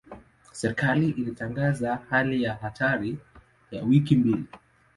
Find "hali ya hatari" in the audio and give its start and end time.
2.09-3.17